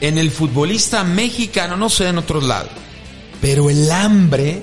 [0.01, 2.71] en el futbolista mexicano, no sé en otros lados,
[3.41, 4.63] pero el hambre,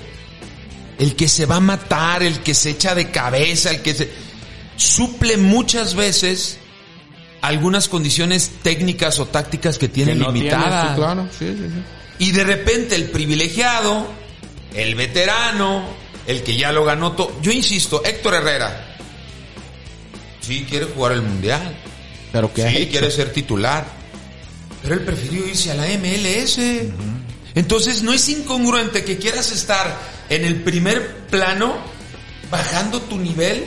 [0.98, 4.10] el que se va a matar, el que se echa de cabeza, el que se
[4.76, 6.58] suple muchas veces
[7.42, 10.90] algunas condiciones técnicas o tácticas que tienen Que no tiene, limitadas.
[10.90, 12.26] sí, claro, sí, sí, sí.
[12.26, 14.08] Y de repente el privilegiado,
[14.74, 15.86] el veterano,
[16.28, 17.32] el que ya lo ganó todo.
[17.42, 18.98] Yo insisto, Héctor Herrera,
[20.42, 21.78] sí quiere jugar el mundial,
[22.32, 23.86] Pero que sí quiere ser titular,
[24.82, 26.60] pero él prefirió irse a la MLS.
[27.56, 29.98] Entonces no es incongruente que quieras estar
[30.30, 31.78] en el primer plano
[32.52, 33.66] bajando tu nivel.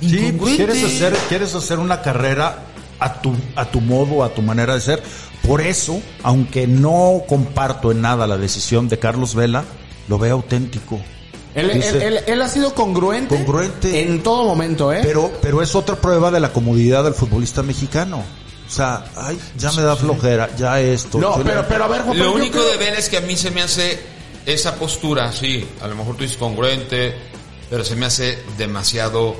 [0.00, 2.64] Sí, pues, quieres hacer, quieres hacer una carrera
[2.98, 5.02] a tu, a tu modo, a tu manera de ser.
[5.46, 9.64] Por eso, aunque no comparto en nada la decisión de Carlos Vela,
[10.08, 11.00] lo veo auténtico.
[11.54, 14.02] Él, Dice- él- él- él ha sido congruente, Congruente.
[14.02, 15.00] en todo momento, ¿eh?
[15.02, 18.22] Pero, pero es otra prueba de la comodidad del futbolista mexicano.
[18.68, 21.18] O sea, ay, ya me da flojera, ya esto.
[21.18, 23.36] no, pero, pero a ver, Juan Lo único creo- de ver es que a mí
[23.36, 23.98] se me hace
[24.46, 27.14] esa postura, sí, a lo mejor tú dices congruente,
[27.68, 29.34] pero se me hace demasiado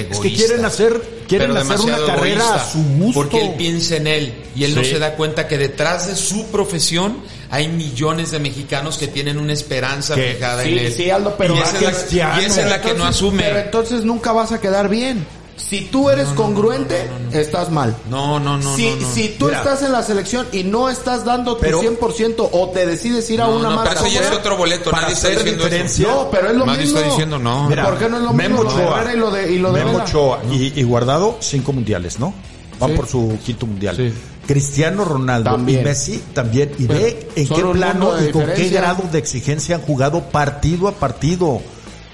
[0.00, 0.14] egoísta.
[0.14, 3.20] Es que quieren hacer, quieren hacer una carrera a su gusto.
[3.20, 6.46] Porque él piensa en él y él no se da cuenta que detrás de su
[6.48, 7.18] profesión
[7.50, 10.92] hay millones de mexicanos que tienen una esperanza Que- fijada Sí, en él.
[10.92, 12.42] sí, Aldo, pero y esa, es la, cristiano.
[12.42, 13.42] y esa es la que no asume.
[13.44, 15.24] Pero entonces nunca vas a quedar bien.
[15.56, 17.96] Si tú eres congruente, estás mal.
[18.10, 19.08] No, no, no, si, no, no.
[19.14, 19.58] si tú Mira.
[19.58, 23.40] estás en la selección y no estás dando tu Pero- 100% o te decides ir
[23.40, 25.64] a No, una no, más pero eso ya es otro boleto, para nadie está diciendo
[25.64, 26.06] diferencia.
[26.08, 26.14] eso.
[26.24, 26.98] No, pero es lo Nadie mismo.
[26.98, 27.68] está diciendo no.
[27.68, 29.58] Mira, ¿Por qué no es lo Memo mismo lo de Ochoa, y lo de, y
[29.58, 30.04] lo de Memo Vela?
[30.04, 32.34] Ochoa y, y Guardado, cinco mundiales, ¿no?
[32.78, 32.96] Van Sí.
[32.96, 33.96] por su quinto mundial.
[33.96, 34.12] Sí.
[34.46, 35.80] Cristiano Ronaldo También.
[35.80, 36.70] y Messi también.
[36.78, 40.92] Y ve en qué plano y con qué grado de exigencia han jugado partido a
[40.92, 41.60] partido.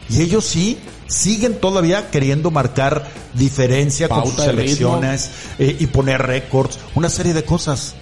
[0.09, 6.79] Y ellos sí siguen todavía queriendo marcar diferencia con sus selecciones eh, y poner récords,
[6.95, 7.95] una serie de cosas.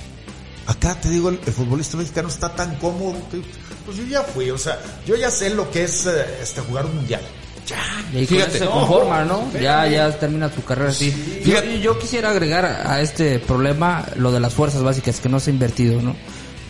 [0.67, 3.43] Acá te digo, el, el futbolista mexicano está tan cómodo que,
[3.85, 6.87] pues yo ya fui, o sea, yo ya sé lo que es eh, este, jugar
[6.87, 7.23] un mundial.
[8.13, 9.49] Y con Fíjate, se conforma, ¿no?
[9.61, 11.11] Ya, ya termina su carrera así.
[11.11, 11.81] Yo, Fíjate.
[11.81, 15.53] yo quisiera agregar a este problema lo de las fuerzas básicas que no se ha
[15.55, 16.17] invertido, ¿no?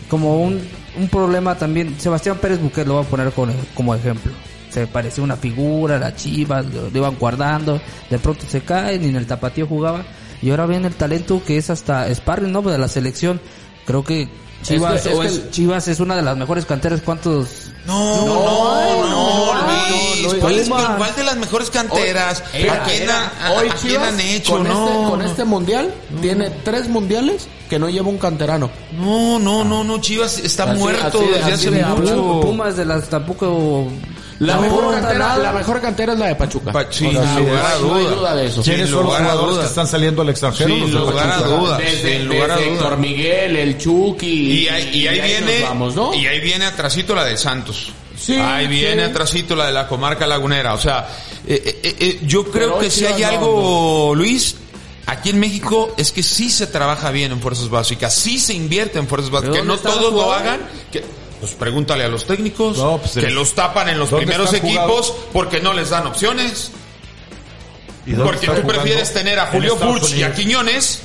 [0.09, 0.61] Como un,
[0.99, 4.31] un problema también, Sebastián Pérez Buquet lo voy a poner con- como ejemplo.
[4.71, 7.79] Se parecía una figura, la chivas, lo, lo iban guardando,
[8.09, 10.03] de pronto se cae, ni en el tapatío jugaba.
[10.41, 12.61] Y ahora ven el talento que es hasta sparring, ¿no?
[12.61, 13.39] De la selección.
[13.85, 14.29] Creo que
[14.63, 17.01] Chivas, Es que- es o que es- el- Chivas es una de las mejores canteras.
[17.03, 17.47] ¿Cuántos
[17.87, 20.33] No, no, no, no, Luis.
[20.33, 20.97] no, ¿Cuál, es- Pumas.
[20.97, 22.43] cuál de las mejores canteras?
[22.53, 24.51] Hoy- ¿A quién, era- han- a- hoy a quién Chivas, han hecho?
[24.53, 25.25] Con, no, este, con no.
[25.25, 28.69] este mundial, tiene tres mundiales que no lleva un canterano.
[28.99, 32.41] No, no, no, no, Chivas está Así- muerto así de- desde así hace de mucho.
[32.41, 33.87] Pumas de las tampoco
[34.41, 36.71] La, no mejor cantera, la mejor cantera es la de Pachuca.
[36.71, 38.15] Pa- sí, O sea, sin no lugar a hay- no hay duda.
[38.15, 38.61] duda de eso.
[38.63, 39.65] ¿Quiénes son los lugar a jugadores dudas.
[39.65, 40.69] que están saliendo al extranjero?
[40.75, 41.77] Sin lugar a dudas.
[41.77, 42.81] Desde, sin lugar a desde dudas.
[42.83, 44.51] Héctor Miguel, el Chucky.
[44.51, 46.13] Y ahí, y ahí nos viene, vamos, ¿no?
[46.15, 47.91] y ahí viene atrasito la de Santos.
[48.19, 49.09] Sí, ahí viene sí.
[49.11, 50.73] atrasito la de la comarca lagunera.
[50.73, 51.07] O sea,
[51.47, 54.55] eh, eh, eh, yo creo Pero que si hay no, algo, Luis,
[55.05, 58.97] aquí en México es que sí se trabaja bien en fuerzas básicas, sí se invierte
[58.99, 60.61] en fuerzas básicas, que ¿Pero no todos lo hagan.
[60.91, 61.03] Que,
[61.41, 64.53] pues pregúntale a los técnicos No, pues, que el- los tapan en los ¿dónde primeros
[64.53, 66.71] equipos porque no les dan opciones.
[68.05, 68.67] ¿Y Porque tú jugando?
[68.73, 70.33] prefieres tener a Julio Furch y a.
[70.33, 71.01] Quiñones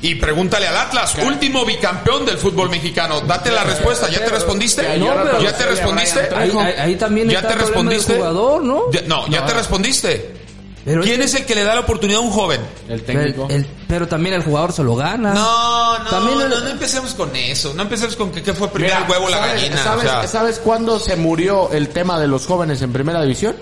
[0.00, 3.20] y pregúntale al Atlas, último bicampeón del fútbol mexicano.
[3.20, 4.98] Date la respuesta, ¿ya te respondiste?
[4.98, 6.20] No, pero- ¿Ya te respondiste?
[6.34, 8.14] Ahí, ahí- ahí también ¿Ya está te respondiste?
[8.16, 8.90] jugador, ¿no?
[8.92, 10.41] Ya- no, ya te respondiste.
[10.84, 12.60] Pero ¿Quién este- es el que le da la oportunidad a un joven?
[12.88, 13.46] El técnico.
[13.48, 15.32] el- pero también el jugador se lo gana.
[15.34, 17.72] No, no, También el- no, no empecemos con eso.
[17.74, 19.76] No empecemos con que, que fue primero Mira, el huevo o la ¿sabes- gallina.
[19.84, 23.54] ¿sabes, o sea, ¿Sabes cuándo se murió el tema de los jóvenes en primera división?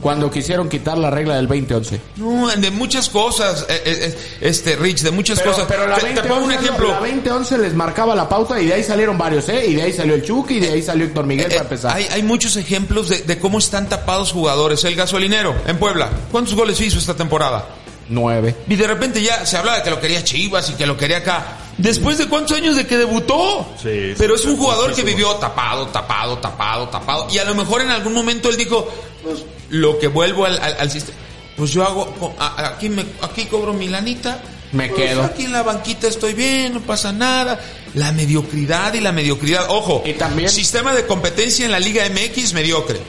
[0.00, 2.00] Cuando quisieron quitar la regla del 2011.
[2.16, 5.66] No, de muchas cosas, eh, eh, eh, este Rich, de muchas Pero, cosas.
[5.68, 6.88] pero la, te, te 2011, pongo un ejemplo.
[6.88, 9.66] la 2011 les marcaba la pauta y de ahí salieron varios, ¿eh?
[9.66, 11.96] Y de ahí salió el Chucky y de ahí salió Héctor Miguel Eh, para empezar.
[11.96, 14.84] hay, hay muchos ejemplos de, de cómo están tapados jugadores.
[14.84, 16.08] El gasolinero en Puebla.
[16.30, 17.66] ¿Cuántos goles hizo esta temporada?
[18.10, 18.54] Nueve.
[18.68, 21.18] Y de repente ya se habla de que lo quería Chivas y que lo quería
[21.18, 21.58] acá.
[21.76, 23.66] ¿Después de cuántos años de que debutó?
[23.80, 27.28] Sí, Pero es un jugador que vivió tapado, tapado, tapado, tapado.
[27.30, 28.88] Y a lo mejor en algún momento él dijo,
[29.22, 31.16] pues, lo que vuelvo al, al- al sistema.
[31.56, 34.40] Pues yo hago, aquí me, aquí cobro mi lanita.
[34.70, 35.22] Me Pues quedo.
[35.24, 37.58] Aquí en la banquita estoy bien, no pasa nada.
[37.94, 39.66] La mediocridad y la mediocridad.
[39.70, 40.02] Ojo.
[40.06, 43.00] Y también- Sistema de competencia en la Liga MX mediocre.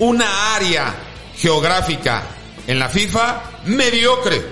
[0.00, 0.94] Una área
[1.36, 2.22] geográfica
[2.66, 4.42] en la FIFA mediocre.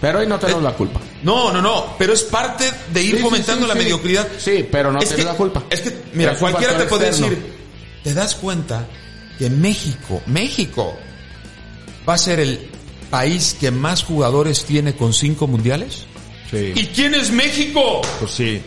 [0.00, 1.00] Pero hoy no tenemos la culpa.
[1.22, 4.28] No, no, no, pero es parte de ir Sí, fomentando sí, la mediocridad.
[4.38, 5.62] Sí, pero no es que, la culpa.
[5.70, 7.30] Es que, mira, cualquiera te puede externo.
[7.30, 7.52] decir,
[8.02, 8.86] ¿te das cuenta
[9.42, 10.96] que México, México,
[12.08, 12.70] va a ser el
[13.10, 16.04] país que más jugadores tiene con cinco mundiales?
[16.48, 16.72] Sí.
[16.76, 18.02] ¿Y quién es México?
[18.20, 18.62] Pues sí.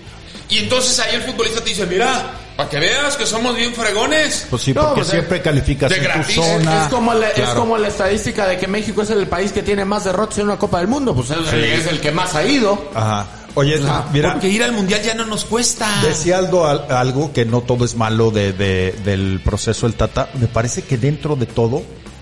[0.49, 4.47] Y entonces ahí el futbolista te dice, mira, para que veas que somos bien fregones.
[4.49, 6.35] Pues sí, No, porque pues, siempre calificas de en tu gratis.
[6.35, 6.83] zona.
[6.83, 9.85] Es como, la, es como la estadística de que México es el país que tiene
[9.85, 11.15] más derrotas en una Copa del Mundo.
[11.15, 12.91] Pues es, es el que más ha ido.
[12.93, 13.27] Ajá.
[13.55, 13.79] Oye,
[14.11, 15.87] mira, Porque ir al mundial ya no nos cuesta.
[16.03, 20.29] Decía Aldo al- algo que no todo es malo de, de- del proceso del Tata.
[20.39, 21.81] Me parece que dentro de todo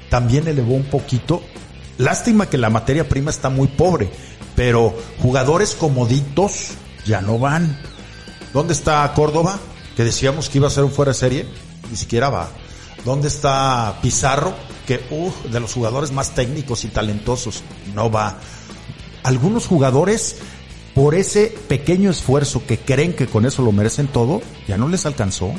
[0.10, 1.42] también elevó un poquito.
[1.98, 4.10] Lástima que la materia prima está muy pobre,
[4.56, 6.70] pero jugadores comoditos
[7.06, 7.80] ya no van.
[8.54, 9.60] ¿Dónde está Córdoba?
[9.98, 11.46] Que decíamos que iba a ser un fuera de serie,
[11.90, 12.50] ni siquiera va.
[13.06, 14.54] ¿Dónde está Pizarro?
[14.88, 17.64] Que, uff, de los jugadores más técnicos y talentosos,
[17.96, 18.38] no va
[19.24, 20.36] algunos jugadores
[20.96, 25.06] por ese pequeño esfuerzo que creen que con eso lo merecen todo, ya no les
[25.06, 25.52] alcanzó.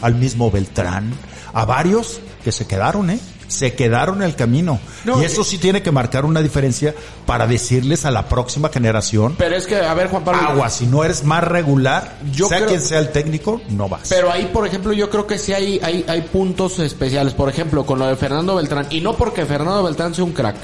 [0.00, 1.12] Al mismo Beltrán,
[1.52, 3.18] a varios que se quedaron, ¿eh?
[3.48, 4.78] Se quedaron en el camino.
[5.04, 6.94] No, y eso sí tiene que marcar una diferencia
[7.26, 10.42] para decirles a la próxima generación, Pero es que, a ver, Juan Pablo.
[10.50, 14.02] agua, si no eres más regular, Yo sea creo- quien sea el técnico, no vas.
[14.10, 17.32] Pero ahí, por ejemplo, yo creo que sí hay, hay, hay puntos especiales.
[17.34, 18.86] Por ejemplo, con lo de Fernando Beltrán.
[18.90, 20.56] Y no porque Fernando Beltrán sea un crack.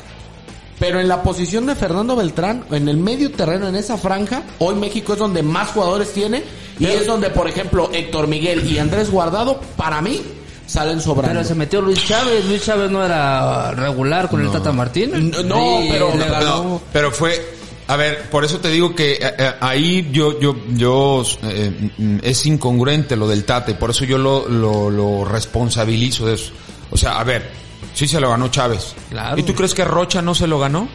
[0.79, 4.75] Pero en la posición de Fernando Beltrán, en el medio terreno, en esa franja, hoy
[4.75, 6.43] México es donde más jugadores tiene.
[6.81, 10.21] Y es donde, por ejemplo, Héctor Miguel y Andrés Guardado, para mí,
[10.67, 11.37] salen sobrando.
[11.39, 12.45] Pero se metió Luis Chávez.
[12.47, 15.23] Luis Chávez no era regular con el Tata Martínez.
[15.23, 17.41] No, no, Sí, pero- pero fue,
[17.87, 21.91] a ver, por eso te digo que eh, eh, ahí yo, yo, yo, eh,
[22.23, 26.53] es incongruente lo del Tate, por eso yo lo, lo, lo responsabilizo de eso.
[26.91, 27.49] O sea, a ver,
[27.95, 28.95] sí se lo ganó Chávez.
[29.11, 29.39] Claro.
[29.39, 30.89] ¿Y tú crees que Rocha no se lo ganó?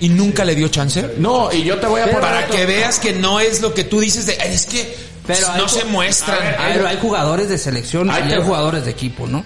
[0.00, 1.14] ¿Y nunca le dio chance?
[1.18, 3.84] No, y yo te voy a poner Para que veas que no es lo que
[3.84, 4.96] tú dices de, es que
[5.26, 6.36] Pero hay no se muestran.
[6.38, 9.44] a ver, Ah, Pero hay jugadores de selección Ahí y hay jugadores de equipo, ¿no?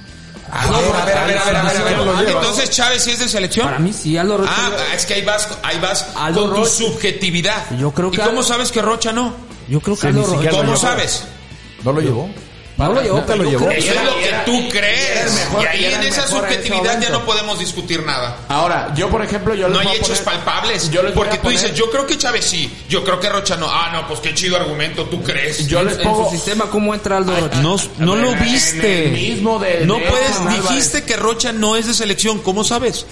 [0.50, 1.76] A ver, a ver, a ver, a ver, a ver, a ver.
[1.88, 2.30] Sí, lo lleva.
[2.40, 3.66] Entonces Chávez sí es de selección.
[3.66, 4.52] Para mí sí, Aldo Rocha.
[4.56, 6.70] Ah, es que ahí vas, ahí vas Aldo con tu Rocha.
[6.70, 7.64] subjetividad.
[7.78, 9.34] Yo creo que ¿Y cómo Aldo- sabes que Rocha no?
[9.68, 10.50] yo creo que Sí, Aldo Rocha.
[10.52, 11.24] ¿Cómo sabes?
[11.84, 12.30] ¿No lo llevó?
[12.78, 13.70] No lo llevó, ¿Nunca pero lo llevó?
[13.70, 15.32] Eso es lo que tú crees.
[15.32, 18.36] mejor- y ahí en esa en subjetividad ya no podemos discutir nada.
[18.48, 20.90] Ahora, yo por ejemplo, yo No hay hechos poner- palpables.
[20.90, 23.66] Yo porque tú poner- dices, yo creo que Chávez sí, yo creo que Rocha no.
[23.70, 25.66] Ah, no, pues qué chido argumento, tú crees.
[25.66, 27.62] Yo les en pongo su sistema cómo entra Aldo Rocha.
[27.62, 29.06] No, no lo En viste.
[29.08, 30.68] mismo de- no de puedes, Álvarez.
[30.68, 33.06] dijiste que Rocha no es de selección, ¿cómo sabes?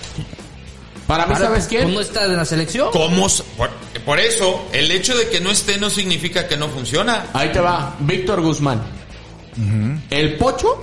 [1.07, 1.93] Para mí, ¿sabes quién?
[1.93, 2.91] no está en la selección.
[2.91, 3.29] ¿Cómo?
[3.57, 3.71] Por,
[4.05, 7.27] por eso, el hecho de que no esté no significa que no funciona.
[7.33, 8.83] Ahí te va, Víctor Guzmán.
[10.11, 10.83] El Pocho,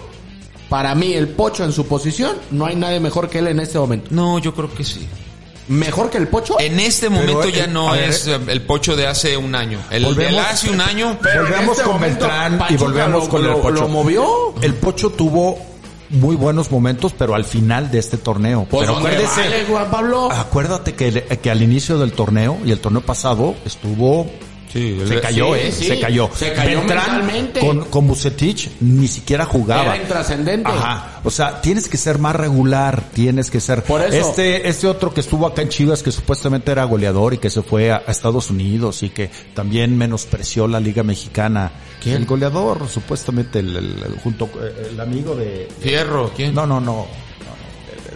[0.69, 3.77] para mí el Pocho en su posición, no hay nadie mejor que él en este
[3.79, 4.07] momento.
[4.11, 5.07] No, yo creo que sí.
[5.67, 6.59] ¿Mejor que el Pocho?
[6.59, 9.79] En este momento eh, ya no ver, es eh, el pocho de hace un año.
[9.89, 11.17] El Volvemos- de hace un año.
[11.21, 13.81] Pero volvemos este con Beltrán y volvemos lo- con el Pocho.
[13.81, 14.53] lo movió.
[14.61, 15.57] El Pocho tuvo
[16.09, 18.67] muy buenos momentos, pero al final de este torneo.
[18.69, 20.29] Pues pero ¿dónde acuérdese, vale, Juan Pablo?
[20.31, 24.29] acuérdate que, que al inicio del torneo y el torneo pasado estuvo
[24.71, 25.85] Sí, se cayó, sí, eh, sí.
[25.87, 26.29] se cayó.
[26.33, 29.83] Se cayó Beltrán con, con Bucetich ni siquiera jugaba.
[29.95, 30.69] Era intrascendente.
[30.71, 31.19] Ajá.
[31.23, 33.83] O sea, tienes que ser más regular, tienes que ser.
[33.83, 37.37] Por eso- Este, este otro que estuvo acá en Chivas, que supuestamente era goleador y
[37.37, 41.71] que se fue a, a Estados Unidos y que también menospreció la Liga Mexicana.
[42.05, 45.67] El goleador, supuestamente el, el- el- junto eh, el amigo de.
[45.81, 46.55] Fierro, ¿quién?
[46.55, 46.95] No, no, no.
[46.95, 47.05] no,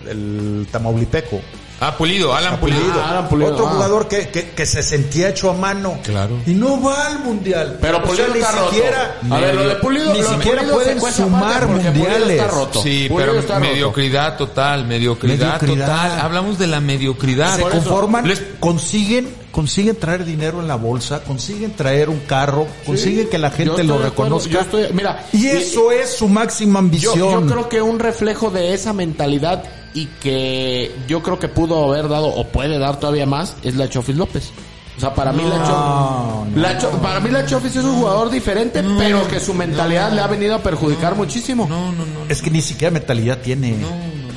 [0.06, 1.40] no, el, el Tamaulipeco.
[1.82, 2.80] Ah, Pulido, Alan Pulido.
[3.04, 3.72] Ah, Alan Pulido, Otro ah.
[3.72, 6.00] jugador que, que, que se sentía hecho a mano.
[6.04, 6.38] Claro.
[6.46, 7.78] Y no va al mundial.
[7.82, 8.70] Pero O Pulido sea, ni está roto.
[8.72, 9.16] siquiera.
[9.30, 12.30] A ver, lo de Pulido, ni siquiera Pulido pueden sumar mundiales.
[12.30, 12.82] está roto.
[12.82, 13.70] Sí, Pulido pero está roto.
[13.72, 15.86] mediocridad total, mediocridad, Mediocridad.
[15.88, 16.20] total.
[16.22, 17.56] Hablamos de la mediocridad.
[17.58, 22.68] Se Por conforman, les- consiguen, consiguen traer dinero en la bolsa, consiguen traer un carro,
[22.86, 24.50] consiguen que la Yo gente estoy lo reconozca.
[24.50, 27.18] yo estoy- mira, y eso es su máxima Yo, ambición.
[27.20, 29.64] yo creo que un reflejo de esa mentalidad
[29.96, 33.90] y que yo creo que pudo haber dado o puede dar todavía más es la
[33.90, 34.52] Chofis López.
[34.98, 38.30] O sea, para mí la Chofis, la Cho- para mí la Chofis es un jugador
[38.30, 41.66] diferente, pero que su mentalidad le ha venido a perjudicar muchísimo.
[41.68, 42.26] No, no, no.
[42.30, 43.76] Es que ni siquiera mentalidad tiene.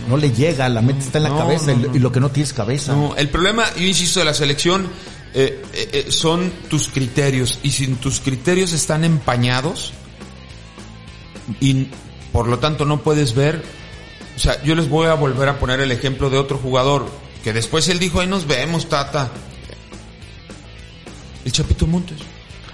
[0.08, 2.30] No, le llega, la mente está en la No, cabeza no, y, lo que no
[2.30, 2.94] tiene es cabeza.
[2.94, 4.88] No, el problema, yo insisto, de la selección
[5.34, 7.58] eh, eh, eh, son tus criterios.
[7.62, 9.92] Y si tus criterios están empañados
[11.60, 11.88] y
[12.32, 13.62] por lo tanto no puedes ver.
[14.38, 17.06] O sea, yo les voy a volver a poner el ejemplo de otro jugador
[17.42, 19.32] que después él dijo, ahí nos vemos, tata.
[21.44, 22.18] El Chapito Montes.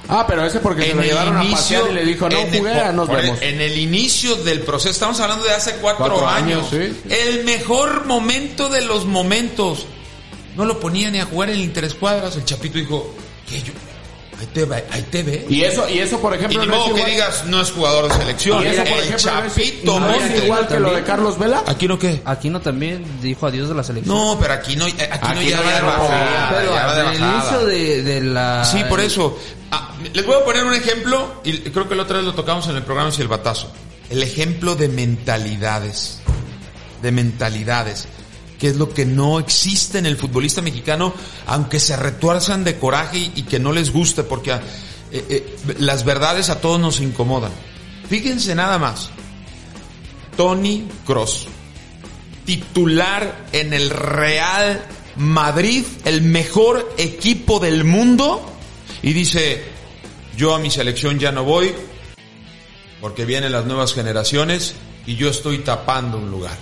[0.06, 2.92] Ah, pero ese porque se lo llevaron a pasear y le dijo, no el- jugué,
[2.92, 3.38] nos por- vemos.
[3.40, 6.70] En el inicio del proceso, estamos hablando de hace cuatro, Cuatro años.
[6.70, 7.02] años, sí.
[7.08, 9.86] El mejor momento de los momentos.
[10.56, 12.36] No lo ponía ni a jugar en el interescuadras.
[12.36, 13.14] El Chapito dijo,
[13.48, 13.72] ¿qué yo?
[14.44, 15.46] Ahí te, ve, ahí te ve.
[15.48, 17.60] Y eso, y eso por Y ejemplo, ni no es modo que igual- digas, no
[17.60, 18.62] es jugador de selección.
[18.62, 21.64] y eso, por el ejemplo, no Chapito no es igual que lo de Carlos Vela.
[21.66, 22.20] ¿Aquí no qué?
[22.24, 24.14] Aquino también dijo adiós de la selección.
[24.16, 26.08] No, pero aquí no, aquí, no Aquí ya no va ya de no bajada.
[26.08, 27.32] podía, pero ya va de al bajada.
[27.38, 28.64] inicio de, de la...
[28.64, 29.38] Sí, por eso.
[29.70, 32.68] Ah, les voy a poner un ejemplo, y creo que la otra vez lo tocamos
[32.68, 33.72] en el programa Silbatazo.
[34.10, 36.18] El ejemplo de mentalidades.
[37.02, 38.06] De mentalidades.
[38.58, 41.12] Que es lo que no existe en el futbolista mexicano,
[41.46, 44.60] aunque se retuerzan de coraje y, que no les guste, porque eh,
[45.12, 47.52] eh, las verdades a todos nos incomodan.
[48.08, 49.10] Fíjense nada más.
[50.36, 51.46] Tony Cross,
[52.44, 54.84] titular en el Real
[55.16, 58.44] Madrid, el mejor equipo del mundo,
[59.02, 59.62] y dice,
[60.36, 61.72] yo a mi selección ya no voy,
[63.00, 64.74] porque vienen las nuevas generaciones
[65.06, 66.56] y yo estoy tapando un lugar.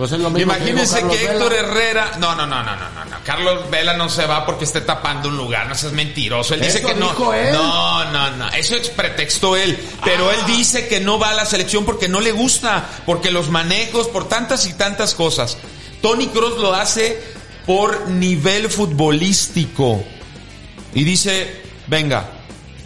[0.00, 1.68] Pues es lo mismo Imagínense que Héctor Vela.
[1.68, 5.28] Herrera, no, no, no, no, no, no, Carlos Vela no se va porque esté tapando
[5.28, 6.54] un lugar, no seas mentiroso.
[6.54, 7.34] Él dice que no.
[7.34, 7.52] él.
[7.52, 11.44] No, no, no, eso es pretexto él, pero él dice que no va a la
[11.44, 15.58] selección porque no le gusta, porque los manejos, por tantas y tantas cosas.
[16.00, 17.22] Tony Cross lo hace
[17.66, 20.02] por nivel futbolístico.
[20.94, 22.26] Y dice, venga,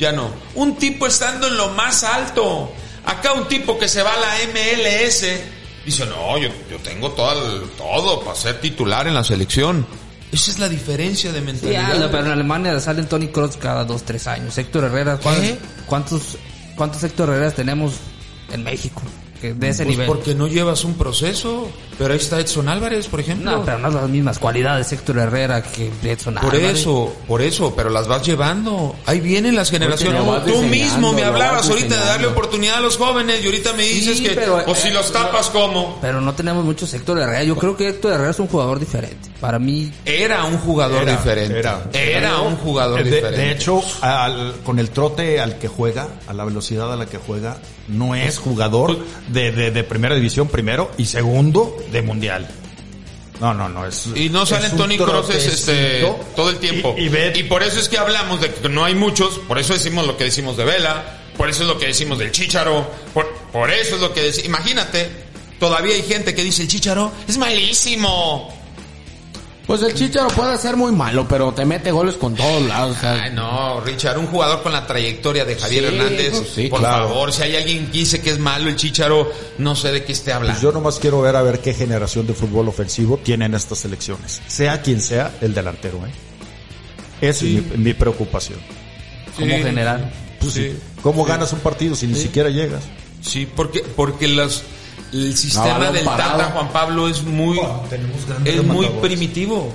[0.00, 0.33] ya no.
[0.57, 2.72] Un tipo estando en lo más alto.
[3.07, 5.24] Acá un tipo que se va a la MLS.
[5.85, 9.87] Dice, no, yo, yo tengo todo, el- todo para ser titular en la selección.
[10.33, 11.92] Esa es la diferencia de mentalidad.
[11.92, 14.57] anda, pero en Alemania salen Tony Kroos cada dos, tres años.
[14.59, 15.59] Héctor Herrera, ¿cuál- ¿Qué?
[15.87, 16.38] ¿cuántos,
[16.75, 17.92] cuántos Héctor Herreras tenemos
[18.51, 19.03] en México?
[19.44, 20.07] Que de ese Pues nivel.
[20.07, 21.68] porque no llevas un proceso.
[21.98, 23.50] Pero ahí está Edson Álvarez, por ejemplo.
[23.50, 26.80] No, pero no las mismas cualidades Héctor Herrera que Edson Por Álvarez.
[26.80, 28.96] eso, por eso, pero las vas llevando.
[29.07, 30.20] Ahí vienen las generaciones.
[30.46, 34.18] Tú mismo me hablabas ahorita de darle oportunidad a los jóvenes y ahorita me dices
[34.18, 35.98] Sí, que, pero, o si eh, los tapas, ¿cómo?
[36.00, 37.44] Pero no tenemos muchos Héctor Herrera.
[37.44, 39.28] Yo creo que Héctor Herrera es un jugador diferente.
[39.40, 41.59] Para mí, Era un jugador Era, diferente.
[41.59, 41.83] era.
[41.92, 43.40] Era un jugador de, diferente.
[43.40, 47.18] de hecho, al- con el trote al que juega, a la velocidad a la que
[47.18, 48.96] juega, no es jugador
[49.35, 52.49] de, de- de primera división primero y segundo de mundial.
[53.40, 54.07] No, no, no es.
[54.14, 56.94] y no salen Tony Crosses este, todo el tiempo.
[56.97, 59.59] Y, y ve- Y por eso es que hablamos de que no hay muchos, por
[59.59, 62.88] eso decimos lo que decimos de Vela, por eso es lo que decimos del Chícharo,
[63.12, 64.47] por, por eso es lo que decimos.
[64.47, 65.11] Imagínate,
[65.59, 68.54] todavía hay gente que dice el Chícharo es malísimo.
[69.66, 72.98] Pues el Chicharo puede ser muy malo, pero te mete goles con todos lados.
[72.98, 76.31] o sea, Ay, no, Richard, un jugador con la trayectoria de Javier Sí, Hernández.
[76.33, 77.09] pues sí, por claro.
[77.09, 80.12] favor, si hay alguien que dice que es malo el Chícharo, no sé de qué
[80.12, 80.53] esté hablando.
[80.61, 84.42] Pues yo nomás quiero ver a ver qué generación de fútbol ofensivo tienen estas selecciones.
[84.46, 86.11] Sea quien sea el delantero, ¿eh?
[87.22, 88.59] Esa es mi, mi preocupación.
[89.35, 90.12] como general.
[90.40, 90.61] Pues Sí.
[90.72, 90.79] sí.
[91.00, 92.83] ¿Cómo ganas un partido si ni siquiera llegas?
[93.22, 94.62] Sí, porque, porque las,
[95.14, 96.38] el sistema del parado.
[96.38, 97.59] Tata Juan Pablo es muy,
[98.44, 99.72] es muy primitivo.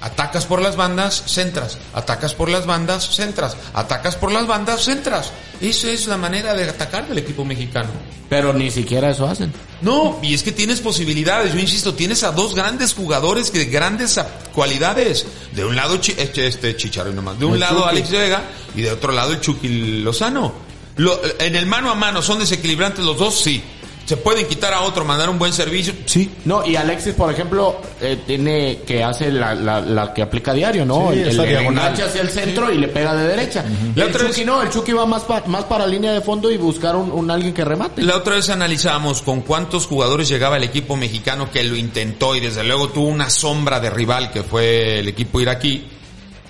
[0.00, 1.78] Atacas por las bandas, centras.
[1.94, 3.56] Atacas por las bandas, centras.
[3.72, 5.30] Atacas por las bandas, centras.
[5.62, 7.88] Esa es la manera de atacar del equipo mexicano.
[8.28, 9.50] Pero ni siquiera eso hacen.
[9.80, 14.20] No, y es que tienes posibilidades, yo insisto, tienes a dos grandes jugadores de grandes
[14.52, 15.24] cualidades.
[15.52, 17.88] De un lado Chi- este, Chicharo nomás, de un El lado Chucky.
[17.90, 18.42] Alex Vega
[18.76, 20.52] y de otro lado el Chucky Lozano.
[20.96, 23.62] Lo- en el mano a mano son desequilibrantes los dos, sí.
[24.06, 26.30] Se pueden quitar a otro, mandar un buen servicio, sí.
[26.44, 30.84] No, y Alexis, por ejemplo, eh, tiene que hace la, la, la que aplica diario,
[30.84, 31.10] ¿no?
[31.12, 31.84] Sí, el, el diagonal.
[31.84, 33.64] enganche hacia el centro y le pega de derecha.
[33.94, 36.20] La el otra Chucky vez- no, el Chucky va más, pa- más para línea de
[36.20, 38.02] fondo y buscar un, un alguien que remate.
[38.02, 42.40] La otra vez analizamos con cuántos jugadores llegaba el equipo mexicano que lo intentó y
[42.40, 45.88] desde luego tuvo una sombra de rival que fue el equipo iraquí.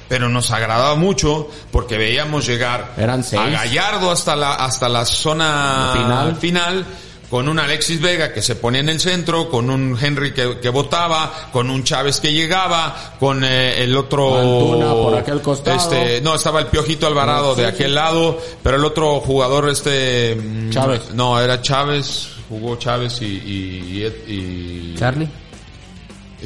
[0.08, 3.40] Pero nos agradaba mucho porque veíamos llegar Eran seis.
[3.40, 6.36] a Gallardo hasta la, hasta la zona Final.
[6.36, 6.86] final
[7.34, 10.68] con un Alexis Vega que se ponía en el centro, con un Henry que, que
[10.68, 14.38] votaba, con un Chávez que llegaba, con eh, el otro...
[14.38, 15.76] Antuna por aquel costado.
[15.76, 17.74] Este, no, estaba el Piojito Alvarado Sí, de sí.
[17.74, 20.36] aquel lado, pero el otro jugador este...
[20.36, 21.10] mm, Chávez.
[21.12, 25.28] No, era Chávez, jugó Chávez y, y, y- y- Charlie.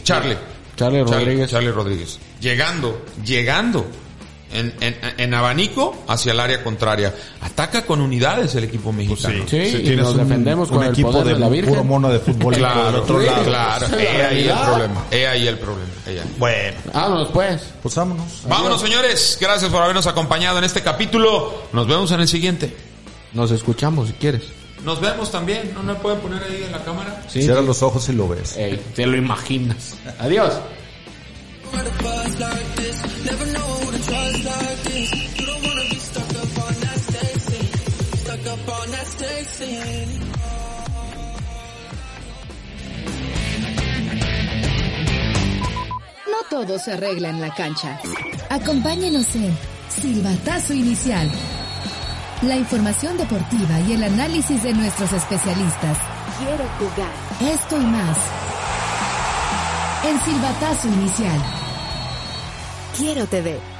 [0.02, 0.38] Charlie.
[0.74, 1.50] Charlie Rodríguez.
[1.50, 2.18] Charlie Rodríguez.
[2.40, 3.84] Llegando, llegando
[4.52, 7.14] en, en, en abanico hacia el área contraria.
[7.40, 9.44] Ataca con unidades el equipo mexicano.
[9.48, 11.70] Sí, y tienes nos defendemos con el equipo poder de, de la Virgen.
[11.74, 13.44] puro mono de fútbol del Claro, otro lado.
[13.44, 13.86] claro.
[13.98, 15.04] He ahí el problema.
[15.10, 15.90] He ahí el problema.
[16.06, 16.20] Ahí.
[16.38, 17.62] Bueno, Vámonos pues.
[17.82, 18.42] pues vámonos.
[18.48, 19.38] Vámonos, señores.
[19.40, 21.64] Gracias por habernos acompañado en este capítulo.
[21.72, 22.74] Nos vemos en el siguiente.
[23.34, 24.42] Nos escuchamos si quieres.
[24.84, 25.72] Nos vemos también.
[25.74, 27.22] ¿No me pueden poner ahí en la cámara?
[27.28, 27.42] Sí.
[27.42, 28.56] Cierra los ojos y lo ves.
[28.56, 29.96] Ey, te lo imaginas.
[30.20, 30.54] Adiós.
[46.26, 48.00] No todo se arregla en la cancha.
[48.48, 49.56] Acompáñenos en
[49.88, 51.30] Silbatazo Inicial.
[52.42, 55.98] La información deportiva y el análisis de nuestros especialistas.
[56.38, 57.52] Quiero jugar.
[57.52, 58.18] Esto y más.
[60.04, 61.42] En Silbatazo Inicial.
[62.96, 63.77] Quiero TV.